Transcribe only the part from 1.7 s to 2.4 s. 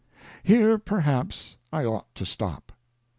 I ought to